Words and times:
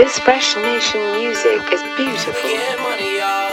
This 0.00 0.18
Fresh 0.18 0.56
Nation 0.56 1.12
music 1.12 1.60
is 1.70 1.82
beautiful. 1.94 2.32
We 2.32 2.56
getting 2.56 2.82
money, 2.82 3.18
y'all. 3.20 3.52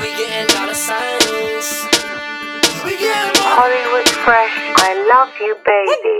We 0.00 0.14
getting 0.14 0.46
dollar 0.54 0.74
signs. 0.74 1.82
We 2.84 2.94
getting 2.94 3.34
money. 3.34 3.50
Hollywould 3.50 4.06
Phresh, 4.22 4.54
I 4.78 4.94
love 5.10 5.34
you, 5.42 5.56
baby. 5.66 6.14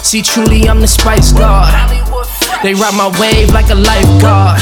See, 0.00 0.22
truly, 0.22 0.68
I'm 0.68 0.80
the 0.80 0.86
Spice 0.86 1.32
God. 1.32 1.74
They 2.62 2.74
ride 2.74 2.94
my 2.94 3.10
wave 3.18 3.52
like 3.52 3.70
a 3.70 3.74
lifeguard. 3.74 4.60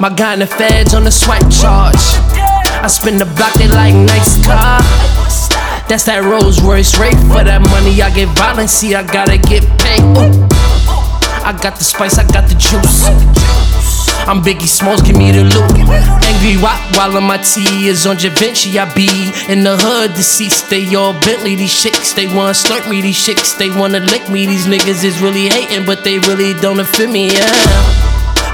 My 0.00 0.12
guy 0.12 0.32
in 0.32 0.40
the 0.40 0.48
feds 0.48 0.94
on 0.94 1.04
the 1.04 1.12
swipe 1.12 1.48
charge. 1.54 2.02
I 2.82 2.88
spin 2.88 3.16
the 3.16 3.26
block, 3.26 3.54
they 3.54 3.68
like 3.68 3.94
nice 3.94 4.44
car. 4.44 4.82
That's 5.88 6.02
that 6.06 6.24
Rolls 6.24 6.60
Royce 6.60 6.98
rate 6.98 7.14
for 7.30 7.44
that 7.44 7.60
money. 7.62 8.02
I 8.02 8.10
get 8.12 8.26
violent, 8.36 8.70
see, 8.70 8.96
I 8.96 9.04
gotta 9.04 9.38
get 9.38 9.62
paid. 9.78 10.02
Ooh. 10.18 10.61
I 11.44 11.52
got 11.60 11.76
the 11.76 11.82
spice, 11.82 12.18
I 12.18 12.24
got 12.30 12.48
the 12.48 12.54
juice. 12.54 13.10
I'm 14.30 14.40
Biggie 14.42 14.68
Smalls, 14.68 15.02
give 15.02 15.16
me 15.16 15.32
the 15.32 15.42
loot. 15.42 15.90
Angry 16.22 16.56
Rock 16.62 16.78
while 16.94 17.20
my 17.20 17.38
T 17.38 17.88
is 17.88 18.06
on 18.06 18.16
Javinci. 18.16 18.78
I 18.78 18.86
be 18.94 19.10
in 19.52 19.64
the 19.64 19.76
hood, 19.76 20.14
deceased. 20.14 20.70
They 20.70 20.94
all 20.94 21.12
Bentley, 21.12 21.56
these 21.56 21.74
chicks. 21.74 22.12
They 22.12 22.28
wanna 22.28 22.54
slurp 22.54 22.88
me, 22.88 23.02
these 23.02 23.18
chicks. 23.18 23.54
They 23.54 23.70
wanna 23.70 23.98
lick 23.98 24.28
me. 24.30 24.46
These 24.46 24.66
niggas 24.66 25.02
is 25.02 25.20
really 25.20 25.48
hating, 25.48 25.84
but 25.84 26.04
they 26.04 26.20
really 26.20 26.54
don't 26.54 26.78
offend 26.78 27.12
me, 27.12 27.32
yeah. 27.32 27.50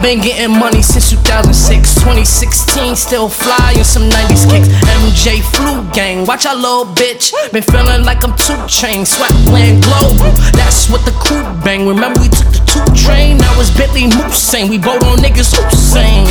Been 0.00 0.23
getting 0.23 0.59
money 0.59 0.80
since 0.80 1.11
2006. 1.11 1.98
2016, 2.18 2.96
still 2.96 3.28
fly 3.28 3.74
in 3.77 3.84
some 3.84 4.10
90s 4.10 4.50
kicks. 4.50 4.66
MJ 4.90 5.40
Flu 5.54 5.88
Gang, 5.92 6.27
watch 6.27 6.46
our 6.46 6.56
little 6.56 6.84
bitch. 6.84 7.32
Been 7.52 7.62
feeling 7.62 8.02
like 8.02 8.24
I'm 8.24 8.34
two 8.36 8.58
chain, 8.66 9.06
sweat 9.06 9.30
playing 9.46 9.80
global. 9.82 10.32
That's 10.50 10.91
what 10.91 11.04
the 11.04 11.12
crew 11.12 11.44
bang. 11.62 11.86
Remember 11.86 12.18
we 12.18 12.28
took 12.28 12.50
the 12.50 12.62
two 12.66 12.82
train? 13.06 13.38
Now 13.38 13.56
was 13.56 13.70
Bentley 13.70 14.06
Moose 14.08 14.42
saying 14.42 14.68
we 14.68 14.78
vote 14.78 15.04
on 15.04 15.18
niggas 15.18 15.54
who 15.54 15.62
sing. 15.70 16.27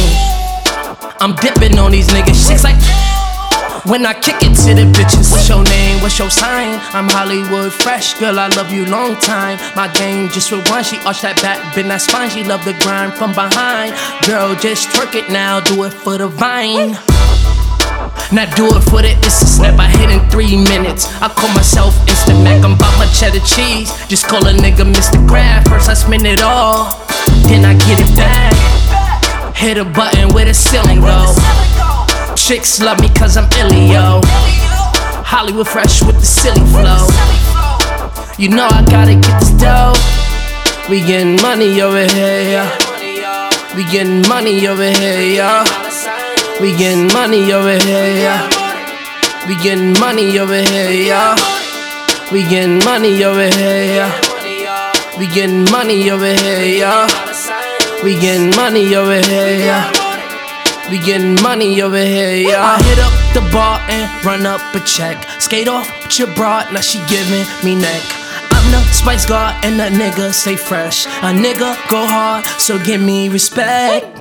I'm 1.21 1.38
dipping 1.38 1.79
on 1.79 1.91
these 1.91 2.09
niggas. 2.09 2.35
Shit's 2.35 2.66
like. 2.66 2.97
When 3.88 4.05
I 4.05 4.13
kick 4.13 4.43
it 4.43 4.52
to 4.67 4.75
the 4.75 4.83
bitches, 4.91 5.31
what's 5.31 5.47
your 5.47 5.63
name? 5.63 6.02
What's 6.02 6.19
your 6.19 6.30
sign? 6.30 6.75
I'm 6.91 7.07
Hollywould 7.07 7.71
Phresh, 7.71 8.19
girl. 8.19 8.38
I 8.38 8.49
love 8.49 8.69
you 8.69 8.85
long 8.85 9.16
time. 9.16 9.57
My 9.77 9.88
game 9.88 10.27
just 10.27 10.52
rewind. 10.52 10.85
She 10.85 10.97
arch 11.07 11.21
that 11.21 11.39
back, 11.41 11.73
bend 11.73 11.89
that 11.89 12.03
spine. 12.03 12.29
She 12.29 12.44
love 12.44 12.66
the 12.66 12.75
grind 12.83 13.13
from 13.16 13.31
behind. 13.31 13.95
Girl, 14.27 14.52
just 14.59 14.89
twerk 14.91 15.16
it 15.16 15.31
now. 15.31 15.61
Do 15.61 15.88
it 15.88 15.94
for 15.94 16.17
the 16.17 16.27
vine. 16.27 16.99
Now 18.35 18.44
do 18.59 18.67
it 18.75 18.83
for 18.91 18.99
the 18.99 19.16
instant 19.23 19.55
snap. 19.55 19.79
I 19.79 19.88
hit 19.88 20.11
in 20.11 20.19
three 20.27 20.59
minutes. 20.67 21.07
I 21.23 21.31
call 21.31 21.47
myself 21.55 21.95
instant 22.11 22.44
mac. 22.44 22.59
I'm 22.67 22.75
about 22.75 22.91
my 22.99 23.07
cheddar 23.16 23.39
cheese. 23.47 23.88
Just 24.11 24.27
call 24.27 24.44
a 24.44 24.51
nigga 24.51 24.83
Mr. 24.83 25.16
Grab. 25.31 25.63
First 25.63 25.88
I 25.88 25.95
spin 25.95 26.25
it 26.27 26.44
all, 26.44 26.91
then 27.47 27.63
I 27.63 27.72
get 27.88 28.03
it 28.03 28.11
back. 28.19 28.51
Hit 29.55 29.79
a 29.79 29.85
button 29.85 30.35
with 30.35 30.51
a 30.51 30.53
ceiling 30.53 30.99
glow. 30.99 31.31
Chicks 32.48 32.81
love 32.81 33.02
me 33.02 33.09
cause 33.09 33.36
I'm 33.36 33.44
illy, 33.59 33.92
yo. 33.92 34.22
Hollywould 34.23 35.67
Phresh 35.67 36.02
with 36.08 36.17
the 36.17 36.26
silly 36.26 36.64
flow. 36.72 37.03
You 38.38 38.48
know 38.56 38.70
I 38.72 38.86
gotta 38.86 39.16
get 39.16 39.42
this 39.42 39.52
dough. 39.59 39.92
We 40.90 41.02
getting 41.02 41.36
money 41.42 41.81
over 41.81 42.08
here, 42.08 42.42
yeah. 42.48 42.72
We 43.75 43.84
getting 43.92 44.22
money 44.30 44.66
over 44.66 44.90
here, 44.90 45.20
yeah. 45.36 45.66
We 46.62 46.72
getting 46.78 47.12
money 47.12 47.52
over 47.52 47.78
here, 47.84 48.16
yeah. 48.16 48.48
We 49.45 49.62
getting 49.62 49.92
money 50.00 50.40
over 50.40 50.62
here, 50.72 50.92
yeah. 51.03 51.36
We 52.31 52.44
getting 52.44 52.80
money 52.86 53.25
over 53.25 53.44
here, 53.44 53.84
yeah. 53.92 55.20
We 55.20 55.28
getting 55.28 55.66
money 55.66 56.09
over 56.09 56.34
here, 56.34 56.80
yeah. 56.80 57.08
We 58.06 58.16
money 58.56 58.95
over 58.95 59.20
here, 59.20 59.59
yeah. 59.59 59.97
We 60.89 60.99
getting 60.99 61.35
money 61.43 61.81
over 61.81 61.97
here, 61.97 62.33
yeah. 62.33 62.63
I 62.63 62.81
hit 62.81 62.97
up 62.99 63.11
the 63.33 63.41
bar 63.52 63.81
and 63.89 64.25
run 64.25 64.45
up 64.45 64.61
a 64.73 64.80
check. 64.80 65.17
Skate 65.41 65.67
off 65.67 65.85
your 66.17 66.34
broad, 66.34 66.72
now 66.72 66.79
she 66.79 67.00
giving 67.09 67.45
me 67.62 67.75
neck. 67.75 68.01
I'm 68.51 68.72
the 68.72 68.81
Spice 68.94 69.25
God 69.25 69.53
and 69.66 69.81
a 69.81 69.89
nigga 69.89 70.31
stay 70.31 70.56
fresh. 70.56 71.06
A 71.06 71.34
nigga 71.35 71.75
go 71.89 72.06
hard, 72.07 72.45
so 72.57 72.79
give 72.79 73.01
me 73.01 73.28
respect. 73.28 74.17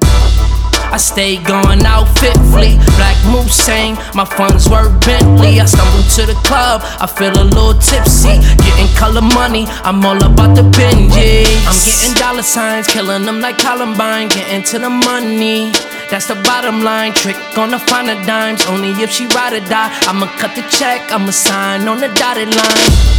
I 0.91 0.99
stay 0.99 1.37
going 1.37 1.85
out 1.85 2.07
fitfully. 2.19 2.79
Black 2.97 3.19
Moose 3.27 3.55
saying 3.55 3.97
my 4.15 4.25
funds 4.25 4.69
were 4.69 4.89
Bentley. 5.01 5.61
I 5.61 5.67
stumble 5.67 6.03
to 6.15 6.27
the 6.27 6.39
club, 6.47 6.83
I 6.99 7.07
feel 7.07 7.35
a 7.35 7.43
little 7.43 7.75
tipsy. 7.75 8.39
Getting 8.63 8.91
color 8.97 9.23
money, 9.23 9.67
I'm 9.83 10.05
all 10.05 10.17
about 10.17 10.55
the 10.55 10.63
Benjis. 10.63 11.47
I'm 11.67 11.79
getting 11.85 12.15
dollar 12.15 12.43
signs, 12.43 12.87
killing 12.87 13.25
them 13.25 13.41
like 13.41 13.59
Columbine. 13.59 14.29
Getting 14.29 14.63
to 14.65 14.79
the 14.79 14.91
money, 14.91 15.73
that's 16.11 16.27
the 16.27 16.35
bottom 16.47 16.83
line. 16.83 17.13
Trick 17.13 17.37
on 17.59 17.71
the 17.71 17.79
find 17.79 18.09
the 18.09 18.15
dimes, 18.27 18.65
only 18.67 18.91
if 19.03 19.11
she 19.11 19.27
ride 19.29 19.53
or 19.53 19.65
die. 19.67 19.91
I'ma 20.07 20.27
cut 20.39 20.55
the 20.55 20.63
check, 20.71 21.11
I'ma 21.13 21.31
sign 21.31 21.89
on 21.89 21.99
the 21.99 22.09
dotted 22.15 22.55
line. 22.55 23.17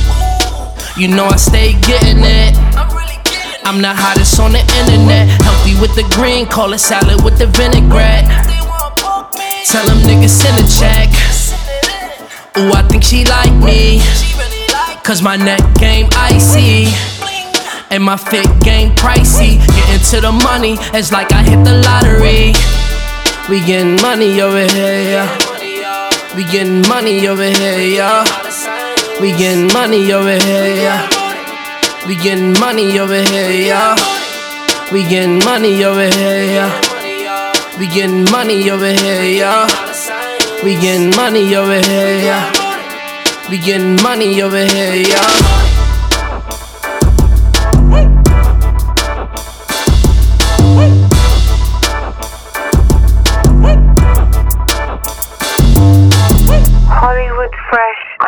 You 0.97 1.09
know 1.09 1.25
I 1.25 1.35
stay 1.35 1.73
getting 1.81 2.23
it. 2.23 2.55
I'm 3.65 3.81
the 3.81 3.93
hottest 3.93 4.39
on 4.39 4.53
the 4.53 4.63
internet. 4.79 5.27
Healthy 5.43 5.79
with 5.81 5.93
the 5.95 6.07
green, 6.15 6.45
call 6.45 6.73
it 6.73 6.79
salad 6.79 7.23
with 7.23 7.37
the 7.37 7.47
vinaigrette. 7.47 8.25
Tell 9.65 9.85
them 9.85 9.99
niggas 10.07 10.29
send 10.29 10.57
a 10.57 10.67
check. 10.67 11.09
Ooh, 12.57 12.71
I 12.73 12.81
think 12.87 13.03
she 13.03 13.25
like 13.25 13.53
me. 13.61 13.99
Cause 15.03 15.21
my 15.21 15.35
neck 15.35 15.61
game 15.75 16.07
icy. 16.13 17.26
And 17.89 18.03
my 18.03 18.17
fit 18.17 18.45
game 18.63 18.91
pricey. 18.95 19.57
Getting 19.65 20.05
to 20.11 20.21
the 20.21 20.31
money, 20.31 20.75
it's 20.93 21.11
like 21.11 21.31
I 21.31 21.41
hit 21.41 21.63
the 21.63 21.79
lottery. 21.87 22.53
We 23.49 23.65
getting 23.65 23.95
money 24.01 24.41
over 24.41 24.59
here, 24.59 25.01
yeah. 25.11 26.35
We 26.35 26.43
getting 26.43 26.81
money 26.89 27.27
over 27.27 27.43
here, 27.43 27.79
yeah. 27.79 28.25
We 29.21 29.31
getting 29.31 29.71
money 29.71 30.11
over 30.11 30.37
here, 30.37 30.75
yeah. 30.75 31.09
We 32.05 32.15
getting 32.17 32.53
money 32.59 32.99
over 32.99 33.21
here, 33.23 33.51
yeah. 33.65 33.95
We 34.91 35.03
getting 35.03 35.39
money 35.39 35.83
over 35.85 36.09
here, 36.09 36.43
yeah. 36.43 36.75
We 37.79 37.87
getting 37.87 38.25
money 38.25 38.69
over 38.69 38.91
here, 38.91 39.23
yeah. 39.23 39.65
We 40.63 40.75
getting 40.75 41.09
money 41.15 41.55
over 41.55 41.79
here, 41.87 42.19
yeah. 42.19 43.49
We 43.49 43.57
getting 43.59 43.95
money 44.03 44.41
over 44.41 44.65
here, 44.65 45.07
yeah. 45.07 45.56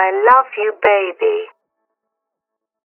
I 0.10 0.12
love 0.12 0.48
you, 0.58 0.74
baby. 0.84 1.59